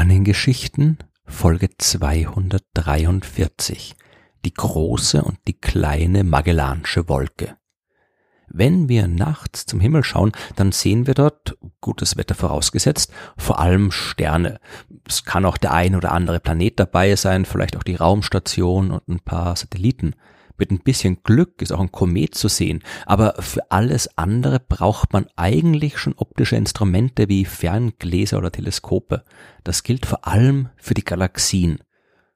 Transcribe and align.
Sternengeschichten 0.00 0.96
Folge 1.26 1.68
243 1.76 3.94
Die 4.46 4.54
große 4.54 5.22
und 5.22 5.36
die 5.46 5.60
kleine 5.60 6.24
Magellansche 6.24 7.06
Wolke. 7.06 7.58
Wenn 8.48 8.88
wir 8.88 9.08
nachts 9.08 9.66
zum 9.66 9.78
Himmel 9.78 10.02
schauen, 10.02 10.32
dann 10.56 10.72
sehen 10.72 11.06
wir 11.06 11.12
dort, 11.12 11.58
gutes 11.82 12.16
Wetter 12.16 12.34
vorausgesetzt, 12.34 13.12
vor 13.36 13.58
allem 13.58 13.90
Sterne. 13.90 14.58
Es 15.06 15.26
kann 15.26 15.44
auch 15.44 15.58
der 15.58 15.74
ein 15.74 15.94
oder 15.94 16.12
andere 16.12 16.40
Planet 16.40 16.80
dabei 16.80 17.14
sein, 17.14 17.44
vielleicht 17.44 17.76
auch 17.76 17.82
die 17.82 17.96
Raumstation 17.96 18.92
und 18.92 19.06
ein 19.06 19.20
paar 19.20 19.54
Satelliten. 19.54 20.14
Mit 20.60 20.70
ein 20.70 20.80
bisschen 20.80 21.22
Glück 21.22 21.62
ist 21.62 21.72
auch 21.72 21.80
ein 21.80 21.90
Komet 21.90 22.34
zu 22.34 22.48
sehen, 22.48 22.82
aber 23.06 23.36
für 23.38 23.70
alles 23.70 24.18
andere 24.18 24.60
braucht 24.60 25.14
man 25.14 25.26
eigentlich 25.34 25.96
schon 25.96 26.12
optische 26.18 26.56
Instrumente 26.56 27.30
wie 27.30 27.46
Ferngläser 27.46 28.36
oder 28.36 28.52
Teleskope. 28.52 29.24
Das 29.64 29.84
gilt 29.84 30.04
vor 30.04 30.28
allem 30.28 30.68
für 30.76 30.92
die 30.92 31.02
Galaxien. 31.02 31.78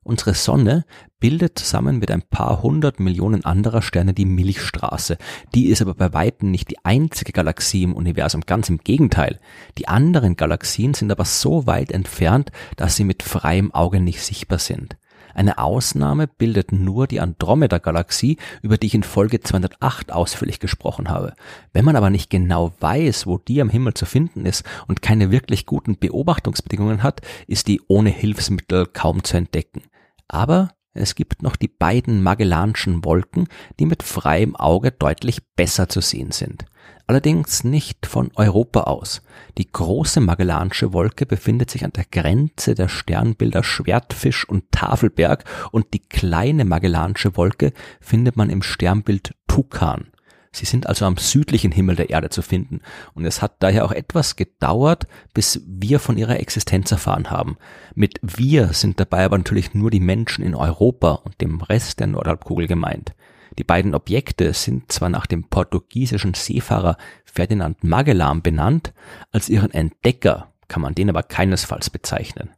Unsere 0.02 0.32
Sonne 0.32 0.86
bildet 1.20 1.58
zusammen 1.58 1.98
mit 1.98 2.10
ein 2.10 2.22
paar 2.22 2.62
hundert 2.62 2.98
Millionen 2.98 3.44
anderer 3.44 3.82
Sterne 3.82 4.14
die 4.14 4.24
Milchstraße. 4.24 5.18
Die 5.54 5.66
ist 5.66 5.82
aber 5.82 5.92
bei 5.94 6.14
weitem 6.14 6.50
nicht 6.50 6.70
die 6.70 6.82
einzige 6.82 7.32
Galaxie 7.32 7.82
im 7.82 7.92
Universum, 7.92 8.40
ganz 8.46 8.70
im 8.70 8.78
Gegenteil. 8.78 9.38
Die 9.76 9.86
anderen 9.86 10.36
Galaxien 10.36 10.94
sind 10.94 11.12
aber 11.12 11.26
so 11.26 11.66
weit 11.66 11.92
entfernt, 11.92 12.52
dass 12.76 12.96
sie 12.96 13.04
mit 13.04 13.22
freiem 13.22 13.70
Auge 13.74 14.00
nicht 14.00 14.22
sichtbar 14.22 14.60
sind. 14.60 14.96
Eine 15.34 15.58
Ausnahme 15.58 16.26
bildet 16.26 16.72
nur 16.72 17.06
die 17.06 17.20
Andromeda-Galaxie, 17.20 18.38
über 18.62 18.78
die 18.78 18.86
ich 18.86 18.94
in 18.94 19.02
Folge 19.02 19.40
208 19.40 20.12
ausführlich 20.12 20.60
gesprochen 20.60 21.10
habe. 21.10 21.34
Wenn 21.72 21.84
man 21.84 21.96
aber 21.96 22.10
nicht 22.10 22.30
genau 22.30 22.72
weiß, 22.80 23.26
wo 23.26 23.38
die 23.38 23.60
am 23.60 23.68
Himmel 23.68 23.94
zu 23.94 24.06
finden 24.06 24.46
ist 24.46 24.64
und 24.86 25.02
keine 25.02 25.30
wirklich 25.30 25.66
guten 25.66 25.98
Beobachtungsbedingungen 25.98 27.02
hat, 27.02 27.20
ist 27.46 27.68
die 27.68 27.80
ohne 27.88 28.10
Hilfsmittel 28.10 28.86
kaum 28.86 29.24
zu 29.24 29.36
entdecken. 29.36 29.82
Aber 30.28 30.70
es 30.94 31.14
gibt 31.14 31.42
noch 31.42 31.56
die 31.56 31.68
beiden 31.68 32.22
Magellanschen 32.22 33.04
Wolken, 33.04 33.48
die 33.78 33.86
mit 33.86 34.02
freiem 34.02 34.56
Auge 34.56 34.92
deutlich 34.92 35.42
besser 35.56 35.88
zu 35.88 36.00
sehen 36.00 36.30
sind 36.32 36.64
allerdings 37.06 37.64
nicht 37.64 38.06
von 38.06 38.30
Europa 38.34 38.82
aus. 38.82 39.22
Die 39.58 39.70
große 39.70 40.20
Magellansche 40.20 40.92
Wolke 40.92 41.26
befindet 41.26 41.70
sich 41.70 41.84
an 41.84 41.92
der 41.92 42.04
Grenze 42.10 42.74
der 42.74 42.88
Sternbilder 42.88 43.62
Schwertfisch 43.62 44.48
und 44.48 44.70
Tafelberg 44.72 45.44
und 45.70 45.92
die 45.92 46.00
kleine 46.00 46.64
Magellansche 46.64 47.36
Wolke 47.36 47.72
findet 48.00 48.36
man 48.36 48.50
im 48.50 48.62
Sternbild 48.62 49.34
Tukan. 49.46 50.06
Sie 50.54 50.66
sind 50.66 50.86
also 50.86 51.04
am 51.04 51.16
südlichen 51.16 51.72
Himmel 51.72 51.96
der 51.96 52.10
Erde 52.10 52.30
zu 52.30 52.40
finden 52.40 52.80
und 53.14 53.24
es 53.24 53.42
hat 53.42 53.56
daher 53.58 53.84
auch 53.84 53.90
etwas 53.90 54.36
gedauert, 54.36 55.08
bis 55.34 55.60
wir 55.66 55.98
von 55.98 56.16
ihrer 56.16 56.38
Existenz 56.38 56.92
erfahren 56.92 57.30
haben. 57.30 57.58
Mit 57.96 58.20
wir 58.22 58.72
sind 58.72 59.00
dabei 59.00 59.24
aber 59.24 59.36
natürlich 59.36 59.74
nur 59.74 59.90
die 59.90 59.98
Menschen 59.98 60.44
in 60.44 60.54
Europa 60.54 61.14
und 61.24 61.40
dem 61.40 61.60
Rest 61.60 61.98
der 61.98 62.06
Nordhalbkugel 62.06 62.68
gemeint. 62.68 63.14
Die 63.58 63.64
beiden 63.64 63.96
Objekte 63.96 64.52
sind 64.52 64.92
zwar 64.92 65.08
nach 65.08 65.26
dem 65.26 65.42
portugiesischen 65.44 66.34
Seefahrer 66.34 66.98
Ferdinand 67.24 67.82
Magellan 67.82 68.40
benannt, 68.40 68.92
als 69.32 69.48
ihren 69.48 69.72
Entdecker 69.72 70.52
kann 70.68 70.82
man 70.82 70.94
den 70.94 71.10
aber 71.10 71.24
keinesfalls 71.24 71.90
bezeichnen. 71.90 72.50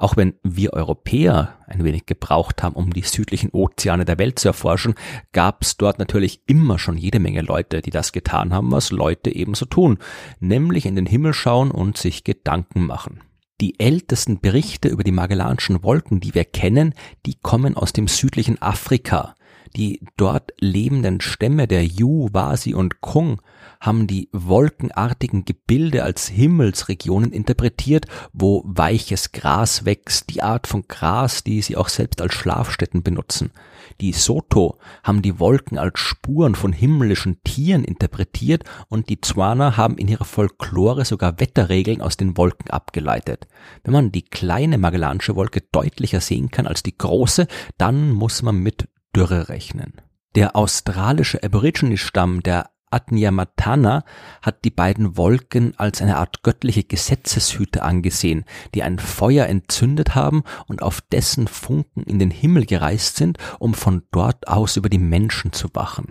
Auch 0.00 0.16
wenn 0.16 0.32
wir 0.42 0.72
Europäer 0.72 1.58
ein 1.66 1.84
wenig 1.84 2.06
gebraucht 2.06 2.62
haben, 2.62 2.74
um 2.74 2.90
die 2.90 3.02
südlichen 3.02 3.50
Ozeane 3.50 4.06
der 4.06 4.18
Welt 4.18 4.38
zu 4.38 4.48
erforschen, 4.48 4.94
gab 5.32 5.62
es 5.62 5.76
dort 5.76 5.98
natürlich 5.98 6.40
immer 6.46 6.78
schon 6.78 6.96
jede 6.96 7.20
Menge 7.20 7.42
Leute, 7.42 7.82
die 7.82 7.90
das 7.90 8.12
getan 8.12 8.54
haben, 8.54 8.72
was 8.72 8.92
Leute 8.92 9.30
ebenso 9.30 9.66
tun, 9.66 9.98
nämlich 10.38 10.86
in 10.86 10.96
den 10.96 11.04
Himmel 11.04 11.34
schauen 11.34 11.70
und 11.70 11.98
sich 11.98 12.24
Gedanken 12.24 12.86
machen. 12.86 13.20
Die 13.60 13.78
ältesten 13.78 14.40
Berichte 14.40 14.88
über 14.88 15.04
die 15.04 15.12
Magellanschen 15.12 15.82
Wolken, 15.82 16.18
die 16.18 16.34
wir 16.34 16.46
kennen, 16.46 16.94
die 17.26 17.34
kommen 17.34 17.76
aus 17.76 17.92
dem 17.92 18.08
südlichen 18.08 18.60
Afrika, 18.62 19.34
die 19.76 20.00
dort 20.16 20.52
lebenden 20.58 21.20
Stämme 21.20 21.66
der 21.66 21.84
Yu, 21.84 22.28
Wasi 22.32 22.74
und 22.74 23.00
Kung 23.00 23.40
haben 23.80 24.06
die 24.06 24.28
wolkenartigen 24.32 25.44
Gebilde 25.44 26.02
als 26.04 26.28
Himmelsregionen 26.28 27.32
interpretiert, 27.32 28.06
wo 28.32 28.62
weiches 28.66 29.32
Gras 29.32 29.84
wächst, 29.84 30.30
die 30.30 30.42
Art 30.42 30.66
von 30.66 30.84
Gras, 30.86 31.44
die 31.44 31.62
sie 31.62 31.76
auch 31.76 31.88
selbst 31.88 32.20
als 32.20 32.34
Schlafstätten 32.34 33.02
benutzen. 33.02 33.52
Die 34.00 34.12
Soto 34.12 34.78
haben 35.02 35.22
die 35.22 35.38
Wolken 35.38 35.78
als 35.78 35.98
Spuren 35.98 36.54
von 36.54 36.72
himmlischen 36.72 37.42
Tieren 37.42 37.84
interpretiert 37.84 38.64
und 38.88 39.08
die 39.08 39.20
Zwana 39.20 39.76
haben 39.76 39.96
in 39.96 40.08
ihrer 40.08 40.24
Folklore 40.24 41.04
sogar 41.04 41.40
Wetterregeln 41.40 42.02
aus 42.02 42.16
den 42.16 42.36
Wolken 42.36 42.70
abgeleitet. 42.70 43.46
Wenn 43.82 43.92
man 43.92 44.12
die 44.12 44.24
kleine 44.24 44.78
Magellansche 44.78 45.36
Wolke 45.36 45.62
deutlicher 45.72 46.20
sehen 46.20 46.50
kann 46.50 46.66
als 46.66 46.82
die 46.82 46.96
große, 46.96 47.46
dann 47.78 48.10
muss 48.10 48.42
man 48.42 48.56
mit 48.56 48.88
Dürre 49.14 49.48
rechnen. 49.48 49.94
Der 50.34 50.54
australische 50.54 51.42
Aborigine-Stamm 51.42 52.42
der 52.42 52.70
Adnyamatana 52.90 54.04
hat 54.42 54.64
die 54.64 54.70
beiden 54.70 55.16
Wolken 55.16 55.74
als 55.78 56.02
eine 56.02 56.16
Art 56.16 56.42
göttliche 56.42 56.84
Gesetzeshüte 56.84 57.82
angesehen, 57.82 58.44
die 58.74 58.82
ein 58.82 58.98
Feuer 58.98 59.46
entzündet 59.46 60.14
haben 60.14 60.42
und 60.66 60.82
auf 60.82 61.00
dessen 61.00 61.46
Funken 61.46 62.02
in 62.02 62.18
den 62.18 62.30
Himmel 62.30 62.66
gereist 62.66 63.16
sind, 63.16 63.38
um 63.58 63.74
von 63.74 64.02
dort 64.10 64.48
aus 64.48 64.76
über 64.76 64.88
die 64.88 64.98
Menschen 64.98 65.52
zu 65.52 65.68
wachen. 65.72 66.08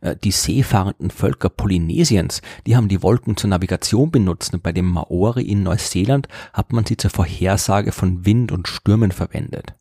Äh, 0.00 0.16
die 0.16 0.30
seefahrenden 0.30 1.10
Völker 1.10 1.48
Polynesiens, 1.48 2.42
die 2.66 2.76
haben 2.76 2.88
die 2.88 3.02
Wolken 3.02 3.36
zur 3.36 3.50
Navigation 3.50 4.10
benutzt 4.10 4.52
und 4.52 4.62
bei 4.62 4.72
den 4.72 4.86
Maori 4.86 5.42
in 5.42 5.62
Neuseeland 5.62 6.28
hat 6.52 6.72
man 6.72 6.84
sie 6.84 6.96
zur 6.96 7.10
Vorhersage 7.10 7.92
von 7.92 8.24
Wind 8.26 8.52
und 8.52 8.68
Stürmen 8.68 9.12
verwendet. 9.12 9.74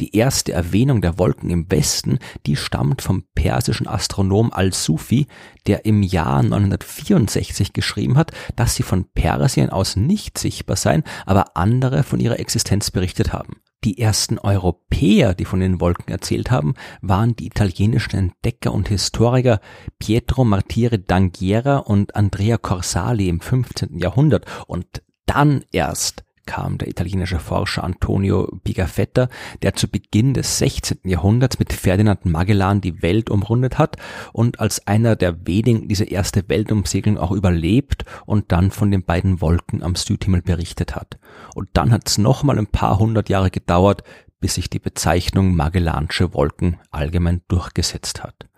Die 0.00 0.16
erste 0.16 0.52
Erwähnung 0.52 1.00
der 1.00 1.18
Wolken 1.18 1.50
im 1.50 1.70
Westen, 1.70 2.18
die 2.46 2.56
stammt 2.56 3.02
vom 3.02 3.24
persischen 3.34 3.86
Astronom 3.86 4.52
Al-Sufi, 4.52 5.26
der 5.66 5.84
im 5.84 6.02
Jahr 6.02 6.42
964 6.42 7.72
geschrieben 7.72 8.16
hat, 8.16 8.32
dass 8.56 8.74
sie 8.74 8.82
von 8.82 9.04
Persien 9.04 9.70
aus 9.70 9.96
nicht 9.96 10.38
sichtbar 10.38 10.76
seien, 10.76 11.04
aber 11.26 11.56
andere 11.56 12.02
von 12.02 12.20
ihrer 12.20 12.40
Existenz 12.40 12.90
berichtet 12.90 13.32
haben. 13.32 13.56
Die 13.84 13.98
ersten 13.98 14.38
Europäer, 14.38 15.34
die 15.34 15.44
von 15.44 15.58
den 15.58 15.80
Wolken 15.80 16.12
erzählt 16.12 16.52
haben, 16.52 16.74
waren 17.00 17.34
die 17.34 17.46
italienischen 17.46 18.16
Entdecker 18.16 18.72
und 18.72 18.88
Historiker 18.88 19.60
Pietro 19.98 20.44
Martire 20.44 20.96
d'Anghiera 20.96 21.78
und 21.78 22.14
Andrea 22.14 22.58
Corsali 22.58 23.28
im 23.28 23.40
15. 23.40 23.98
Jahrhundert 23.98 24.46
und 24.68 25.02
dann 25.26 25.64
erst 25.72 26.22
kam 26.46 26.78
der 26.78 26.88
italienische 26.88 27.38
Forscher 27.38 27.84
Antonio 27.84 28.58
Pigafetta, 28.64 29.28
der 29.62 29.74
zu 29.74 29.88
Beginn 29.88 30.34
des 30.34 30.58
16. 30.58 30.98
Jahrhunderts 31.04 31.58
mit 31.58 31.72
Ferdinand 31.72 32.24
Magellan 32.24 32.80
die 32.80 33.02
Welt 33.02 33.30
umrundet 33.30 33.78
hat 33.78 33.96
und 34.32 34.60
als 34.60 34.86
einer 34.86 35.16
der 35.16 35.46
wenigen 35.46 35.88
diese 35.88 36.04
erste 36.04 36.48
Weltumsegelung 36.48 37.18
auch 37.18 37.32
überlebt 37.32 38.04
und 38.26 38.52
dann 38.52 38.70
von 38.70 38.90
den 38.90 39.04
beiden 39.04 39.40
Wolken 39.40 39.82
am 39.82 39.94
Südhimmel 39.94 40.42
berichtet 40.42 40.94
hat. 40.96 41.18
Und 41.54 41.68
dann 41.74 41.92
hat 41.92 42.08
es 42.08 42.18
nochmal 42.18 42.58
ein 42.58 42.66
paar 42.66 42.98
hundert 42.98 43.28
Jahre 43.28 43.50
gedauert, 43.50 44.02
bis 44.40 44.54
sich 44.54 44.68
die 44.68 44.80
Bezeichnung 44.80 45.54
Magellansche 45.54 46.34
Wolken 46.34 46.78
allgemein 46.90 47.42
durchgesetzt 47.48 48.22
hat. 48.22 48.48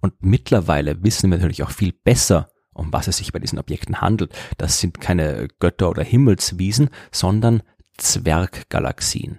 Und 0.00 0.14
mittlerweile 0.20 1.02
wissen 1.02 1.30
wir 1.30 1.38
natürlich 1.38 1.62
auch 1.62 1.70
viel 1.70 1.92
besser, 1.92 2.48
um 2.74 2.92
was 2.92 3.08
es 3.08 3.16
sich 3.16 3.32
bei 3.32 3.38
diesen 3.38 3.58
Objekten 3.58 4.00
handelt. 4.00 4.32
Das 4.58 4.80
sind 4.80 5.00
keine 5.00 5.48
Götter 5.60 5.90
oder 5.90 6.02
Himmelswiesen, 6.02 6.90
sondern 7.10 7.62
Zwerggalaxien. 7.96 9.38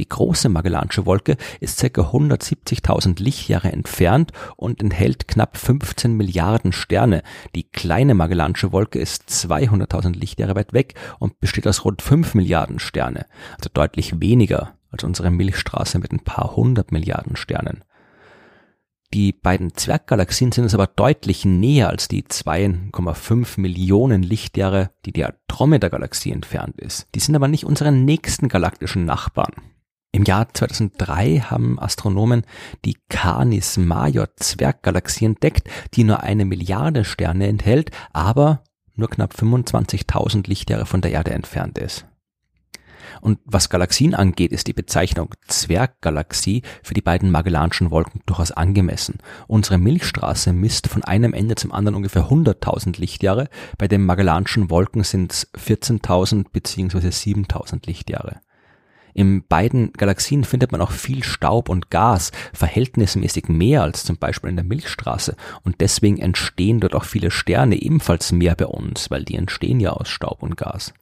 Die 0.00 0.08
große 0.08 0.48
Magellansche 0.48 1.06
Wolke 1.06 1.36
ist 1.60 1.80
ca. 1.80 1.86
170.000 1.86 3.22
Lichtjahre 3.22 3.70
entfernt 3.70 4.32
und 4.56 4.82
enthält 4.82 5.28
knapp 5.28 5.56
15 5.56 6.16
Milliarden 6.16 6.72
Sterne. 6.72 7.22
Die 7.54 7.62
kleine 7.70 8.14
Magellansche 8.14 8.72
Wolke 8.72 8.98
ist 8.98 9.28
200.000 9.28 10.16
Lichtjahre 10.16 10.56
weit 10.56 10.72
weg 10.72 10.94
und 11.20 11.38
besteht 11.38 11.68
aus 11.68 11.84
rund 11.84 12.02
5 12.02 12.34
Milliarden 12.34 12.80
Sterne, 12.80 13.26
also 13.56 13.70
deutlich 13.72 14.20
weniger 14.20 14.74
als 14.90 15.04
unsere 15.04 15.30
Milchstraße 15.30 15.98
mit 15.98 16.12
ein 16.12 16.20
paar 16.20 16.56
hundert 16.56 16.90
Milliarden 16.90 17.36
Sternen. 17.36 17.84
Die 19.14 19.30
beiden 19.30 19.72
Zwerggalaxien 19.74 20.50
sind 20.50 20.64
es 20.64 20.74
aber 20.74 20.88
deutlich 20.88 21.44
näher 21.44 21.88
als 21.88 22.08
die 22.08 22.24
2,5 22.24 23.60
Millionen 23.60 24.24
Lichtjahre, 24.24 24.90
die 25.06 25.12
die 25.12 25.24
Andromeda-Galaxie 25.24 26.32
entfernt 26.32 26.80
ist. 26.80 27.06
Die 27.14 27.20
sind 27.20 27.36
aber 27.36 27.46
nicht 27.46 27.64
unsere 27.64 27.92
nächsten 27.92 28.48
galaktischen 28.48 29.04
Nachbarn. 29.04 29.52
Im 30.10 30.24
Jahr 30.24 30.52
2003 30.52 31.44
haben 31.48 31.78
Astronomen 31.78 32.42
die 32.84 32.96
Canis 33.08 33.76
Major 33.76 34.34
Zwerggalaxie 34.34 35.26
entdeckt, 35.26 35.70
die 35.94 36.02
nur 36.02 36.24
eine 36.24 36.44
Milliarde 36.44 37.04
Sterne 37.04 37.46
enthält, 37.46 37.92
aber 38.12 38.64
nur 38.96 39.08
knapp 39.10 39.32
25.000 39.34 40.48
Lichtjahre 40.48 40.86
von 40.86 41.02
der 41.02 41.12
Erde 41.12 41.30
entfernt 41.30 41.78
ist. 41.78 42.04
Und 43.20 43.38
was 43.44 43.70
Galaxien 43.70 44.14
angeht, 44.14 44.52
ist 44.52 44.66
die 44.66 44.72
Bezeichnung 44.72 45.34
Zwerggalaxie 45.48 46.62
für 46.82 46.94
die 46.94 47.02
beiden 47.02 47.30
Magellanischen 47.30 47.90
Wolken 47.90 48.20
durchaus 48.26 48.52
angemessen. 48.52 49.18
Unsere 49.46 49.78
Milchstraße 49.78 50.52
misst 50.52 50.88
von 50.88 51.04
einem 51.04 51.32
Ende 51.32 51.54
zum 51.54 51.72
anderen 51.72 51.96
ungefähr 51.96 52.28
100.000 52.28 53.00
Lichtjahre, 53.00 53.48
bei 53.78 53.88
den 53.88 54.04
Magellanischen 54.04 54.70
Wolken 54.70 55.04
sind 55.04 55.32
es 55.32 55.52
14.000 55.54 56.46
bzw. 56.52 57.08
7.000 57.08 57.86
Lichtjahre. 57.86 58.40
In 59.14 59.46
beiden 59.46 59.92
Galaxien 59.92 60.42
findet 60.42 60.72
man 60.72 60.80
auch 60.80 60.90
viel 60.90 61.22
Staub 61.22 61.68
und 61.68 61.88
Gas, 61.90 62.32
verhältnismäßig 62.52 63.48
mehr 63.48 63.82
als 63.82 64.04
zum 64.04 64.16
Beispiel 64.16 64.50
in 64.50 64.56
der 64.56 64.64
Milchstraße. 64.64 65.36
Und 65.62 65.80
deswegen 65.80 66.18
entstehen 66.18 66.80
dort 66.80 66.96
auch 66.96 67.04
viele 67.04 67.30
Sterne 67.30 67.80
ebenfalls 67.80 68.32
mehr 68.32 68.56
bei 68.56 68.66
uns, 68.66 69.12
weil 69.12 69.24
die 69.24 69.36
entstehen 69.36 69.78
ja 69.78 69.90
aus 69.90 70.08
Staub 70.08 70.42
und 70.42 70.56
Gas. 70.56 70.92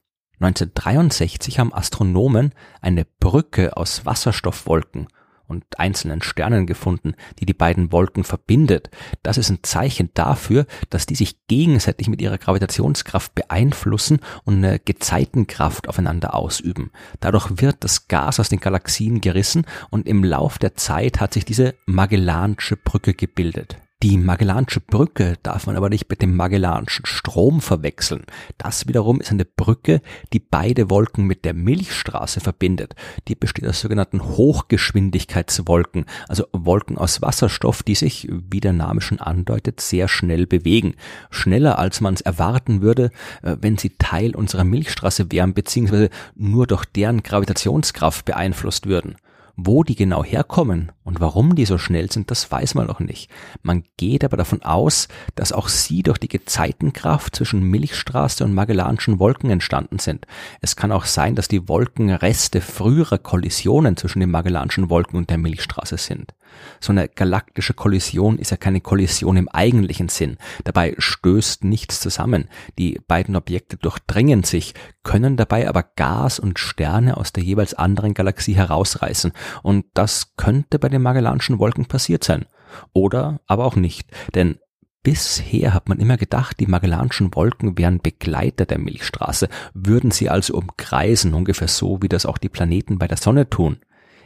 1963 0.43 1.59
haben 1.59 1.73
Astronomen 1.73 2.53
eine 2.81 3.05
Brücke 3.21 3.77
aus 3.77 4.05
Wasserstoffwolken 4.05 5.06
und 5.47 5.65
einzelnen 5.79 6.23
Sternen 6.23 6.67
gefunden, 6.67 7.15
die 7.39 7.47
die 7.47 7.55
beiden 7.55 7.93
Wolken 7.93 8.25
verbindet. 8.25 8.91
Das 9.23 9.39
ist 9.39 9.50
ein 9.50 9.62
Zeichen 9.62 10.11
dafür, 10.15 10.67
dass 10.91 11.06
die 11.06 11.15
sich 11.15 11.47
gegenseitig 11.47 12.09
mit 12.09 12.21
ihrer 12.21 12.39
Gravitationskraft 12.39 13.35
beeinflussen 13.35 14.21
und 14.44 14.56
eine 14.56 14.79
Gezeitenkraft 14.79 15.89
aufeinander 15.89 16.35
ausüben. 16.35 16.91
Dadurch 17.21 17.61
wird 17.61 17.85
das 17.85 18.09
Gas 18.09 18.41
aus 18.41 18.49
den 18.49 18.61
Galaxien 18.61 19.21
gerissen 19.21 19.67
und 19.91 20.09
im 20.09 20.25
Lauf 20.25 20.59
der 20.59 20.75
Zeit 20.75 21.21
hat 21.21 21.35
sich 21.35 21.45
diese 21.45 21.75
Magellansche 21.87 22.77
Brücke 22.77 23.15
gebildet. 23.15 23.77
Die 24.02 24.19
Magellansche 24.19 24.81
Brücke 24.81 25.34
darf 25.44 25.69
man 25.69 25.76
aber 25.76 25.88
nicht 25.88 26.10
mit 26.10 26.22
dem 26.22 26.34
Magellanschen 26.34 27.06
Strom 27.06 27.60
verwechseln. 27.60 28.25
Das 28.58 28.88
wiederum 28.88 29.20
ist 29.20 29.31
eine 29.31 29.44
Brücke, 29.44 30.00
die 30.32 30.40
beide 30.40 30.90
Wolken 30.90 31.25
mit 31.25 31.44
der 31.44 31.54
Milchstraße 31.54 32.40
verbindet. 32.40 32.96
Die 33.28 33.37
besteht 33.37 33.64
aus 33.64 33.81
sogenannten 33.81 34.20
Hochgeschwindigkeitswolken, 34.20 36.06
also 36.26 36.49
Wolken 36.50 36.99
aus 36.99 37.22
Wasserstoff, 37.22 37.84
die 37.84 37.94
sich, 37.94 38.28
wie 38.28 38.58
der 38.58 38.72
Name 38.72 39.02
schon 39.02 39.20
andeutet, 39.20 39.81
sehr 39.81 40.08
schnell 40.08 40.49
bewegen. 40.49 40.96
Schneller 41.31 41.78
als 41.78 42.00
man 42.00 42.14
es 42.14 42.22
erwarten 42.22 42.82
würde, 42.82 43.12
äh, 43.43 43.56
wenn 43.60 43.78
sie 43.78 43.90
Teil 44.00 44.34
unserer 44.34 44.64
Milchstraße 44.64 45.31
wären, 45.31 45.54
beziehungsweise 45.54 46.10
nur 46.34 46.66
durch 46.66 46.87
deren 46.87 47.22
Gravitationskraft 47.22 48.25
beeinflusst 48.25 48.87
würden. 48.87 49.14
Wo 49.56 49.84
die 49.84 49.96
genau 49.96 50.25
herkommen 50.25 50.93
und 51.04 51.20
warum 51.20 51.54
die 51.54 51.66
so 51.66 51.76
schnell 51.76 52.10
sind, 52.10 52.31
das 52.31 52.50
weiß 52.50 52.75
man 52.75 52.87
noch 52.87 53.00
nicht. 53.00 53.31
Man 53.62 53.84
geht 53.96 54.25
aber 54.25 54.37
davon 54.37 54.62
aus, 54.62 55.08
dass 55.34 55.52
auch 55.52 55.69
sie 55.69 56.02
durch 56.02 56.19
die 56.19 56.28
Gezeitenkraft 56.28 57.37
zwischen 57.37 57.62
Milchstraße 57.62 58.44
und 58.44 58.54
Magellanischen 58.54 59.19
Wolken 59.19 59.50
entstanden 59.50 59.99
sind. 59.99 60.26
Es 60.60 60.75
kann 60.75 60.90
auch 60.90 61.04
sein, 61.04 61.34
dass 61.34 61.49
die 61.49 61.69
Wolken 61.69 62.10
Reste 62.10 62.60
früherer 62.60 63.19
Kollisionen 63.19 63.96
zwischen 63.96 64.20
den 64.20 64.31
Magellanischen 64.31 64.88
Wolken 64.88 65.19
und 65.19 65.28
der 65.28 65.38
Milchstraße 65.38 65.99
sind. 65.99 66.32
So 66.81 66.93
eine 66.93 67.08
galaktische 67.08 67.75
Kollision 67.75 68.38
ist 68.38 68.50
ja 68.50 68.56
keine 68.56 68.81
Kollision 68.81 69.37
im 69.37 69.49
eigentlichen 69.49 70.08
Sinn. 70.08 70.37
Dabei 70.64 70.94
stößt 70.99 71.64
nichts 71.64 72.00
zusammen. 72.00 72.49
Die 72.78 73.00
beiden 73.06 73.37
Objekte 73.37 73.76
durchdringen 73.76 74.44
sich, 74.44 74.75
können 75.02 75.37
dabei 75.37 75.69
aber 75.69 75.84
Gas 75.96 76.38
und 76.38 76.58
Sterne 76.58 77.16
aus 77.16 77.32
der 77.32 77.43
jeweils 77.43 77.75
anderen 77.75 78.14
Galaxie 78.14 78.54
herausreißen. 78.54 79.32
Und 79.62 79.87
das 79.94 80.37
könnte 80.37 80.78
bei 80.78 80.88
den 80.88 81.02
Magellanischen 81.02 81.58
Wolken 81.58 81.87
passiert 81.87 82.25
sein. 82.25 82.46
Oder 82.93 83.40
aber 83.46 83.64
auch 83.64 83.76
nicht. 83.76 84.10
Denn 84.34 84.58
Bisher 85.04 85.75
hat 85.75 85.88
man 85.88 85.99
immer 85.99 86.16
gedacht, 86.16 86.60
die 86.60 86.69
Magellanischen 86.69 87.34
Wolken 87.34 87.76
wären 87.76 87.99
Begleiter 87.99 88.66
der 88.66 88.78
Milchstraße, 88.78 89.49
würden 89.75 90.12
sie 90.12 90.31
also 90.31 90.54
umkreisen, 90.54 91.34
ungefähr 91.34 91.66
so, 91.66 92.00
wie 92.02 92.08
das 92.08 92.25
auch 92.25 92.38
die 92.38 92.49
Planeten 92.49 92.99
bei 92.99 93.08
der 93.08 93.16
Sonne 93.16 93.50
tun. 93.50 93.78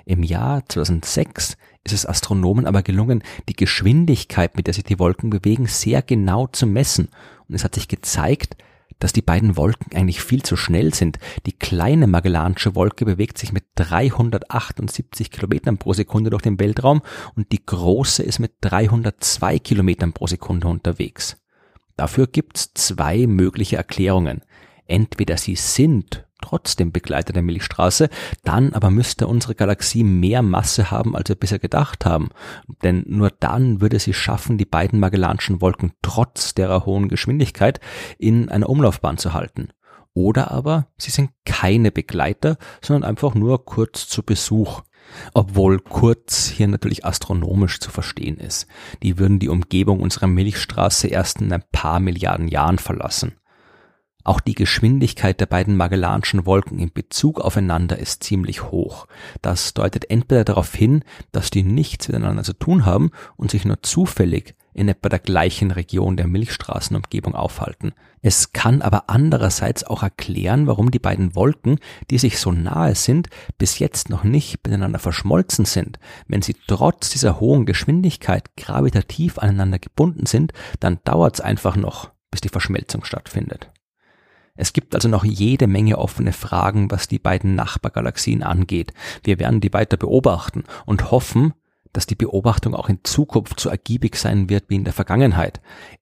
Im 0.09 0.23
Jahr 0.23 0.63
2006 0.69 1.57
ist 1.83 1.93
es 1.93 2.07
Astronomen 2.07 2.65
aber 2.65 2.83
gelungen, 2.83 3.25
die 3.49 3.57
Geschwindigkeit, 3.57 4.57
mit 4.57 4.69
der 4.69 4.75
sich 4.75 4.85
die 4.85 5.01
Wolken 5.01 5.31
bewegen, 5.31 5.67
sehr 5.67 6.01
genau 6.01 6.47
zu 6.47 6.65
messen. 6.65 7.09
Und 7.49 7.57
es 7.57 7.65
hat 7.65 7.75
sich 7.75 7.89
gezeigt, 7.89 8.57
dass 9.01 9.13
die 9.13 9.21
beiden 9.21 9.57
Wolken 9.57 9.97
eigentlich 9.97 10.23
viel 10.23 10.45
zu 10.45 10.57
schnell 10.57 10.95
sind. 10.95 11.19
Die 11.45 11.53
kleine 11.53 12.07
Magellansche 12.07 12.77
Wolke 12.77 13.05
bewegt 13.05 13.37
sich 13.37 13.53
mit 13.53 13.65
378 13.75 15.33
Kilometern 15.33 15.77
pro 15.77 15.93
Sekunde 15.93 16.31
durch 16.31 16.43
den 16.43 16.61
Weltraum 16.61 17.03
und 17.35 17.51
die 17.51 17.67
große 17.67 18.23
ist 18.23 18.39
mit 18.39 18.53
302 18.61 19.59
Kilometern 19.59 20.13
pro 20.13 20.29
Sekunde 20.29 20.69
unterwegs. 20.69 21.37
Dafür 21.97 22.29
gibt's 22.29 22.73
zwei 22.75 23.27
mögliche 23.27 23.77
Erklärungen. 23.77 24.43
Entweder 24.87 25.37
sie 25.37 25.57
sind 25.57 26.26
trotzdem 26.47 26.93
Begleiter 26.93 27.33
der 27.33 27.43
Milchstraße, 27.43 28.09
dann 28.45 28.73
aber 28.73 28.91
müsste 28.91 29.27
unsere 29.27 29.57
Galaxie 29.57 30.05
mehr 30.05 30.43
Masse 30.43 30.93
haben, 30.93 31.17
als 31.17 31.29
wir 31.29 31.35
bisher 31.35 31.59
gedacht 31.59 32.07
haben. 32.07 32.29
Denn 32.83 33.05
nur 33.09 33.31
dann 33.31 33.81
würde 33.81 33.99
sie 33.99 34.15
schaffen, 34.15 34.57
die 34.57 34.65
beiden 34.65 35.01
Magellanischen 35.01 35.61
Wolken 35.61 35.93
trotz 36.03 36.55
derer 36.55 36.87
hohen 36.87 37.09
Geschwindigkeit 37.09 37.81
in 38.19 38.49
einer 38.49 38.69
Umlaufbahn 38.69 39.19
zu 39.19 39.35
halten. 39.35 39.71
Oder 40.15 40.53
aber 40.53 40.87
sie 40.97 41.11
sind 41.11 41.31
keine 41.45 41.91
Begleiter, 41.91 42.59
sondern 42.81 43.11
einfach 43.11 43.35
nur 43.35 43.65
kurz 43.65 44.07
zu 44.09 44.23
Besuch. 44.23 44.83
Obwohl 45.35 45.81
kurz 45.81 46.49
hier 46.49 46.69
natürlich 46.69 47.05
astronomisch 47.05 47.81
zu 47.81 47.91
verstehen 47.91 48.39
ist. 48.39 48.67
Die 49.03 49.19
würden 49.19 49.39
die 49.41 49.49
Umgebung 49.49 50.01
unserer 50.01 50.27
Milchstraße 50.27 51.09
erst 51.09 51.41
in 51.41 51.53
ein 51.53 51.65
paar 51.73 52.01
Milliarden 52.01 52.49
Jahren 52.49 52.79
verlassen. 52.79 53.35
Auch 54.27 54.41
die 54.41 54.57
Geschwindigkeit 54.57 55.39
der 55.39 55.47
beiden 55.47 55.77
Magellanischen 55.77 56.47
Wolken 56.47 56.81
in 56.81 56.93
Bezug 56.93 57.41
aufeinander 57.41 57.97
ist 58.01 58.25
ziemlich 58.25 58.65
hoch. 58.73 59.07
Das 59.41 59.73
deutet 59.73 60.11
entweder 60.11 60.43
darauf 60.43 60.75
hin, 60.75 61.05
dass 61.31 61.51
die 61.51 61.63
nichts 61.63 62.09
miteinander 62.09 62.43
zu 62.43 62.53
tun 62.53 62.85
haben 62.85 63.13
und 63.37 63.53
sich 63.53 63.65
nur 63.65 63.85
zufällig 63.85 64.57
in 64.75 64.89
etwa 64.89 65.11
der 65.11 65.21
gleichen 65.21 65.71
Region 65.71 66.17
der 66.17 66.27
Milchstraßenumgebung 66.27 67.37
aufhalten. 67.37 67.93
Es 68.21 68.53
kann 68.53 68.83
aber 68.83 69.05
andererseits 69.07 69.85
auch 69.85 70.03
erklären, 70.03 70.67
warum 70.67 70.91
die 70.91 70.99
beiden 70.99 71.37
Wolken, 71.37 71.79
die 72.11 72.19
sich 72.19 72.41
so 72.41 72.51
nahe 72.51 72.97
sind, 72.97 73.29
bis 73.59 73.79
jetzt 73.79 74.11
noch 74.11 74.25
nicht 74.25 74.59
miteinander 74.67 74.99
verschmolzen 74.99 75.67
sind. 75.67 76.01
Wenn 76.27 76.43
sie 76.43 76.57
trotz 76.67 77.11
dieser 77.11 77.39
hohen 77.39 77.65
Geschwindigkeit 77.65 78.57
gravitativ 78.57 79.39
aneinander 79.39 79.79
gebunden 79.79 80.27
sind, 80.27 80.53
dann 80.81 80.99
dauert 81.05 81.37
es 81.37 81.41
einfach 81.41 81.77
noch, 81.77 82.11
bis 82.33 82.41
die 82.41 82.49
Verschmelzung 82.49 83.05
stattfindet. 83.05 83.71
Es 84.57 84.73
gibt 84.73 84.95
also 84.95 85.09
noch 85.09 85.25
jede 85.25 85.67
Menge 85.67 85.99
offene 85.99 86.33
Fragen, 86.33 86.91
was 86.91 87.09
die 87.09 87.19
beiden 87.19 87.55
Nachbargalaxien 87.55 88.43
angeht. 88.43 88.93
Wir 89.23 89.39
werden 89.39 89.61
die 89.61 89.73
weiter 89.73 89.97
beobachten 89.97 90.65
und 90.85 91.11
hoffen, 91.11 91.55
dass 91.93 92.07
die 92.07 92.15
Beobachtung 92.15 92.75
auch 92.75 92.89
in 92.89 93.01
Zukunft 93.05 93.59
so 93.59 93.71
ergiebig 93.71 94.17
sein 94.17 94.51
wird 94.51 94.65
wie 94.69 94.77
in 94.77 94.85
der 94.85 94.93
Vergangenheit. 94.93 95.61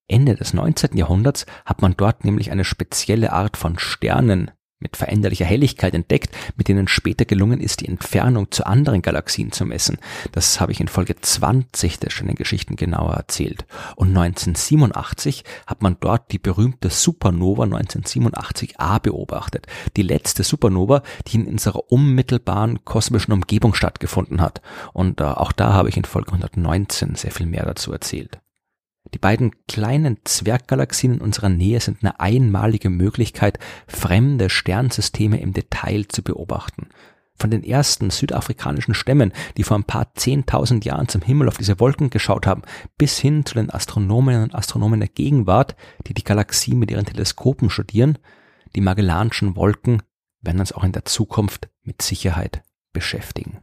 Ende 0.09 0.35
des 0.35 0.53
19. 0.53 0.97
Jahrhunderts 0.97 1.47
hat 1.65 1.83
man 1.83 1.95
dort 1.97 2.25
nämlich 2.25 2.51
eine 2.51 2.65
spezielle 2.65 3.33
Art 3.33 3.57
von 3.57 3.79
Sternen 3.79 4.51
mit 4.85 4.97
veränderlicher 4.97 5.47
Helligkeit 5.47 5.95
entdeckt, 5.95 6.31
mit 6.57 6.69
denen 6.69 6.87
später 6.87 7.25
gelungen 7.25 7.61
ist, 7.61 7.81
die 7.81 7.89
Entfernung 7.89 8.53
zu 8.53 8.67
anderen 8.67 9.03
Galaxien 9.03 9.51
zu 9.51 9.65
messen. 9.65 9.99
Das 10.31 10.61
habe 10.61 10.71
ich 10.71 10.81
in 10.81 10.87
Folge 10.89 11.17
20 11.21 11.99
der 11.99 12.11
schönen 12.11 12.37
Geschichten 12.37 12.77
genauer 12.77 13.15
erzählt. 13.15 13.65
Und 13.97 14.09
1987 14.17 15.43
hat 15.67 15.83
man 15.83 15.97
dort 15.99 16.31
die 16.31 16.39
berühmte 16.39 16.91
Supernova 16.91 17.65
1987a 17.65 19.01
beobachtet. 19.01 19.67
Die 19.97 20.03
letzte 20.03 20.45
Supernova, 20.45 21.03
die 21.27 21.37
in 21.37 21.47
unserer 21.47 21.91
unmittelbaren 21.91 22.85
kosmischen 22.85 23.33
Umgebung 23.33 23.75
stattgefunden 23.75 24.41
hat. 24.41 24.61
Und 24.93 25.21
äh, 25.21 25.25
auch 25.25 25.53
da 25.53 25.73
habe 25.73 25.89
ich 25.89 25.97
in 25.97 26.05
Folge 26.05 26.33
119 26.33 27.15
sehr 27.15 27.31
viel 27.31 27.47
mehr 27.47 27.65
dazu 27.65 27.91
erzählt. 27.91 28.39
Die 29.15 29.19
beiden 29.19 29.53
kleinen 29.69 30.19
Zwerggalaxien 30.25 31.15
in 31.15 31.21
unserer 31.21 31.49
Nähe 31.49 31.79
sind 31.79 32.03
eine 32.03 32.19
einmalige 32.19 32.91
Möglichkeit, 32.91 33.61
fremde 33.87 34.51
Sternsysteme 34.51 35.41
im 35.41 35.53
Detail 35.53 36.07
zu 36.09 36.25
beobachten. 36.25 36.89
Von 37.37 37.51
den 37.51 37.63
ersten 37.63 38.11
südafrikanischen 38.11 38.93
Stämmen, 38.93 39.33
die 39.57 39.63
vor 39.63 39.79
ein 39.79 39.85
paar 39.85 40.13
zehntausend 40.15 40.85
Jahren 40.85 41.09
zum 41.09 41.23
Himmel 41.23 41.47
auf 41.47 41.59
diese 41.59 41.79
Wolken 41.79 42.11
geschaut 42.11 42.47
haben, 42.47 42.63
bis 42.99 43.19
hin 43.19 43.47
zu 43.47 43.55
den 43.55 43.71
Astronominnen 43.71 44.43
und 44.43 44.55
Astronomen 44.55 44.99
der 44.99 45.09
Gegenwart, 45.09 45.77
die 46.09 46.15
die 46.15 46.25
Galaxie 46.25 46.75
mit 46.75 46.91
ihren 46.91 47.07
Teleskopen 47.07 47.71
studieren, 47.71 48.19
die 48.75 48.81
Magellanischen 48.81 49.55
Wolken 49.55 50.03
werden 50.41 50.59
uns 50.59 50.73
auch 50.73 50.83
in 50.83 50.93
der 50.93 51.05
Zukunft 51.05 51.69
mit 51.85 52.03
Sicherheit 52.03 52.63
beschäftigen. 52.93 53.59